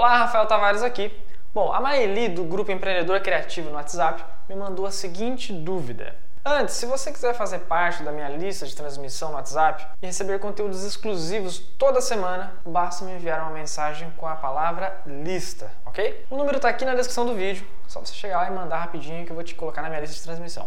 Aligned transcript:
Olá, 0.00 0.16
Rafael 0.16 0.46
Tavares 0.46 0.82
aqui. 0.82 1.14
Bom, 1.52 1.70
a 1.70 1.78
Maeli 1.78 2.30
do 2.30 2.42
Grupo 2.42 2.72
Empreendedora 2.72 3.20
Criativa 3.20 3.68
no 3.68 3.76
WhatsApp 3.76 4.24
me 4.48 4.56
mandou 4.56 4.86
a 4.86 4.90
seguinte 4.90 5.52
dúvida. 5.52 6.16
Antes, 6.42 6.76
se 6.76 6.86
você 6.86 7.12
quiser 7.12 7.34
fazer 7.34 7.58
parte 7.58 8.02
da 8.02 8.10
minha 8.10 8.30
lista 8.30 8.64
de 8.64 8.74
transmissão 8.74 9.28
no 9.28 9.34
WhatsApp 9.34 9.86
e 10.00 10.06
receber 10.06 10.38
conteúdos 10.38 10.84
exclusivos 10.84 11.58
toda 11.58 12.00
semana, 12.00 12.54
basta 12.64 13.04
me 13.04 13.12
enviar 13.12 13.42
uma 13.42 13.50
mensagem 13.50 14.10
com 14.16 14.26
a 14.26 14.36
palavra 14.36 15.02
lista, 15.04 15.70
ok? 15.84 16.24
O 16.30 16.36
número 16.38 16.56
está 16.56 16.70
aqui 16.70 16.86
na 16.86 16.94
descrição 16.94 17.26
do 17.26 17.34
vídeo, 17.34 17.66
só 17.86 18.00
você 18.00 18.14
chegar 18.14 18.38
lá 18.38 18.48
e 18.48 18.52
mandar 18.52 18.78
rapidinho 18.78 19.26
que 19.26 19.32
eu 19.32 19.36
vou 19.36 19.44
te 19.44 19.54
colocar 19.54 19.82
na 19.82 19.90
minha 19.90 20.00
lista 20.00 20.16
de 20.16 20.22
transmissão. 20.22 20.66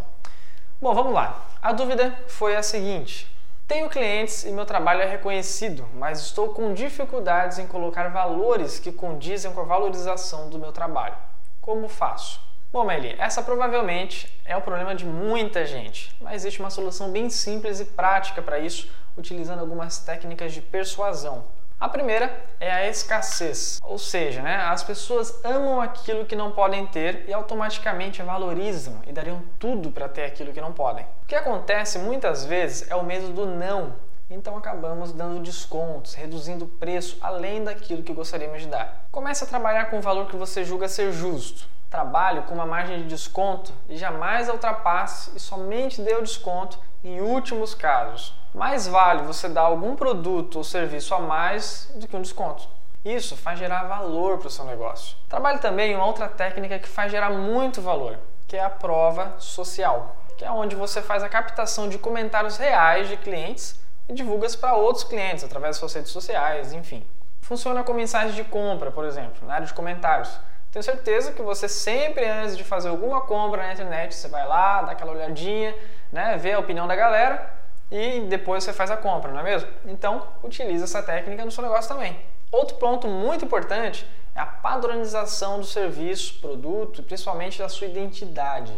Bom, 0.80 0.94
vamos 0.94 1.12
lá. 1.12 1.42
A 1.60 1.72
dúvida 1.72 2.16
foi 2.28 2.54
a 2.54 2.62
seguinte: 2.62 3.33
tenho 3.66 3.88
clientes 3.88 4.44
e 4.44 4.50
meu 4.50 4.66
trabalho 4.66 5.00
é 5.00 5.06
reconhecido, 5.06 5.88
mas 5.94 6.20
estou 6.20 6.50
com 6.50 6.74
dificuldades 6.74 7.58
em 7.58 7.66
colocar 7.66 8.08
valores 8.08 8.78
que 8.78 8.92
condizem 8.92 9.52
com 9.52 9.60
a 9.60 9.64
valorização 9.64 10.50
do 10.50 10.58
meu 10.58 10.70
trabalho. 10.70 11.16
Como 11.62 11.88
faço? 11.88 12.40
Bom, 12.70 12.84
Meli, 12.84 13.14
essa 13.18 13.42
provavelmente 13.42 14.30
é 14.44 14.54
o 14.56 14.60
problema 14.60 14.94
de 14.94 15.06
muita 15.06 15.64
gente, 15.64 16.14
mas 16.20 16.42
existe 16.42 16.60
uma 16.60 16.70
solução 16.70 17.10
bem 17.10 17.30
simples 17.30 17.80
e 17.80 17.86
prática 17.86 18.42
para 18.42 18.58
isso, 18.58 18.90
utilizando 19.16 19.60
algumas 19.60 19.98
técnicas 19.98 20.52
de 20.52 20.60
persuasão. 20.60 21.44
A 21.78 21.88
primeira 21.88 22.44
é 22.60 22.70
a 22.70 22.88
escassez, 22.88 23.80
ou 23.82 23.98
seja, 23.98 24.40
né, 24.40 24.56
as 24.56 24.82
pessoas 24.84 25.44
amam 25.44 25.80
aquilo 25.80 26.24
que 26.24 26.36
não 26.36 26.52
podem 26.52 26.86
ter 26.86 27.24
e 27.28 27.32
automaticamente 27.32 28.22
valorizam 28.22 29.02
e 29.06 29.12
dariam 29.12 29.42
tudo 29.58 29.90
para 29.90 30.08
ter 30.08 30.24
aquilo 30.24 30.52
que 30.52 30.60
não 30.60 30.72
podem. 30.72 31.04
O 31.22 31.26
que 31.26 31.34
acontece 31.34 31.98
muitas 31.98 32.44
vezes 32.44 32.90
é 32.90 32.94
o 32.94 33.04
medo 33.04 33.28
do 33.32 33.44
não, 33.44 33.94
então 34.30 34.56
acabamos 34.56 35.12
dando 35.12 35.42
descontos, 35.42 36.14
reduzindo 36.14 36.64
o 36.64 36.68
preço 36.68 37.18
além 37.20 37.62
daquilo 37.62 38.02
que 38.02 38.14
gostaríamos 38.14 38.62
de 38.62 38.68
dar. 38.68 39.06
Comece 39.10 39.44
a 39.44 39.46
trabalhar 39.46 39.86
com 39.86 39.98
o 39.98 40.02
valor 40.02 40.26
que 40.28 40.36
você 40.36 40.64
julga 40.64 40.88
ser 40.88 41.12
justo. 41.12 41.68
Trabalhe 41.94 42.42
com 42.42 42.54
uma 42.54 42.66
margem 42.66 42.98
de 42.98 43.04
desconto 43.04 43.72
e 43.88 43.96
jamais 43.96 44.48
ultrapasse 44.48 45.30
e 45.36 45.38
somente 45.38 46.02
dê 46.02 46.12
o 46.16 46.22
desconto 46.22 46.76
em 47.04 47.20
últimos 47.20 47.72
casos. 47.72 48.34
Mais 48.52 48.88
vale 48.88 49.22
você 49.22 49.48
dar 49.48 49.60
algum 49.60 49.94
produto 49.94 50.56
ou 50.56 50.64
serviço 50.64 51.14
a 51.14 51.20
mais 51.20 51.88
do 51.94 52.08
que 52.08 52.16
um 52.16 52.20
desconto. 52.20 52.68
Isso 53.04 53.36
faz 53.36 53.60
gerar 53.60 53.84
valor 53.84 54.38
para 54.38 54.48
o 54.48 54.50
seu 54.50 54.64
negócio. 54.64 55.16
Trabalhe 55.28 55.60
também 55.60 55.94
uma 55.94 56.04
outra 56.04 56.28
técnica 56.28 56.80
que 56.80 56.88
faz 56.88 57.12
gerar 57.12 57.30
muito 57.30 57.80
valor, 57.80 58.18
que 58.48 58.56
é 58.56 58.64
a 58.64 58.70
prova 58.70 59.36
social, 59.38 60.16
que 60.36 60.44
é 60.44 60.50
onde 60.50 60.74
você 60.74 61.00
faz 61.00 61.22
a 61.22 61.28
captação 61.28 61.88
de 61.88 61.96
comentários 61.96 62.56
reais 62.56 63.06
de 63.06 63.16
clientes 63.16 63.78
e 64.08 64.12
divulga 64.14 64.48
para 64.58 64.74
outros 64.74 65.04
clientes 65.04 65.44
através 65.44 65.76
das 65.76 65.78
suas 65.78 65.94
redes 65.94 66.10
sociais, 66.10 66.72
enfim. 66.72 67.06
Funciona 67.40 67.84
com 67.84 67.92
mensagens 67.92 68.34
de 68.34 68.42
compra, 68.42 68.90
por 68.90 69.04
exemplo, 69.04 69.46
na 69.46 69.54
área 69.54 69.66
de 69.66 69.74
comentários. 69.74 70.40
Tenho 70.74 70.82
certeza 70.82 71.30
que 71.30 71.40
você 71.40 71.68
sempre 71.68 72.26
antes 72.26 72.56
de 72.56 72.64
fazer 72.64 72.88
alguma 72.88 73.20
compra 73.20 73.62
na 73.62 73.72
internet, 73.72 74.12
você 74.12 74.26
vai 74.26 74.44
lá, 74.44 74.82
dá 74.82 74.90
aquela 74.90 75.12
olhadinha, 75.12 75.72
né, 76.10 76.36
vê 76.36 76.52
a 76.52 76.58
opinião 76.58 76.88
da 76.88 76.96
galera 76.96 77.48
e 77.92 78.22
depois 78.22 78.64
você 78.64 78.72
faz 78.72 78.90
a 78.90 78.96
compra, 78.96 79.30
não 79.30 79.38
é 79.38 79.44
mesmo? 79.44 79.70
Então, 79.84 80.26
utilize 80.42 80.82
essa 80.82 81.00
técnica 81.00 81.44
no 81.44 81.52
seu 81.52 81.62
negócio 81.62 81.94
também. 81.94 82.18
Outro 82.50 82.76
ponto 82.78 83.06
muito 83.06 83.44
importante 83.44 84.04
é 84.34 84.40
a 84.40 84.46
padronização 84.46 85.60
do 85.60 85.64
serviço, 85.64 86.40
produto 86.40 87.02
e 87.02 87.04
principalmente 87.04 87.60
da 87.60 87.68
sua 87.68 87.86
identidade. 87.86 88.74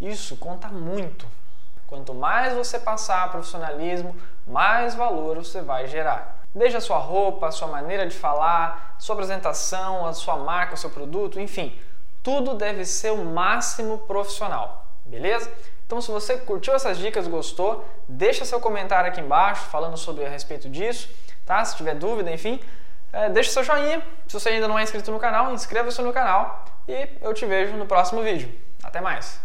Isso 0.00 0.36
conta 0.38 0.66
muito. 0.66 1.28
Quanto 1.86 2.12
mais 2.12 2.54
você 2.54 2.76
passar 2.76 3.30
profissionalismo, 3.30 4.16
mais 4.44 4.96
valor 4.96 5.36
você 5.36 5.62
vai 5.62 5.86
gerar. 5.86 6.35
Desde 6.56 6.78
a 6.78 6.80
sua 6.80 6.96
roupa, 6.96 7.48
a 7.48 7.52
sua 7.52 7.68
maneira 7.68 8.06
de 8.06 8.16
falar, 8.16 8.96
sua 8.98 9.14
apresentação, 9.14 10.06
a 10.06 10.14
sua 10.14 10.38
marca, 10.38 10.72
o 10.72 10.76
seu 10.76 10.88
produto, 10.88 11.38
enfim, 11.38 11.78
tudo 12.22 12.54
deve 12.54 12.86
ser 12.86 13.12
o 13.12 13.22
máximo 13.22 13.98
profissional, 13.98 14.86
beleza? 15.04 15.52
Então, 15.84 16.00
se 16.00 16.10
você 16.10 16.38
curtiu 16.38 16.72
essas 16.72 16.96
dicas, 16.96 17.28
gostou, 17.28 17.86
deixa 18.08 18.42
seu 18.46 18.58
comentário 18.58 19.10
aqui 19.10 19.20
embaixo 19.20 19.66
falando 19.66 19.98
sobre 19.98 20.24
a 20.24 20.30
respeito 20.30 20.66
disso, 20.70 21.10
tá? 21.44 21.62
Se 21.62 21.76
tiver 21.76 21.94
dúvida, 21.94 22.32
enfim, 22.32 22.58
é, 23.12 23.28
deixa 23.28 23.50
seu 23.50 23.62
joinha. 23.62 24.02
Se 24.26 24.32
você 24.40 24.48
ainda 24.48 24.66
não 24.66 24.78
é 24.78 24.82
inscrito 24.82 25.12
no 25.12 25.18
canal, 25.18 25.52
inscreva-se 25.52 26.00
no 26.00 26.12
canal 26.12 26.64
e 26.88 27.06
eu 27.20 27.34
te 27.34 27.44
vejo 27.44 27.76
no 27.76 27.84
próximo 27.84 28.22
vídeo. 28.22 28.50
Até 28.82 28.98
mais! 28.98 29.38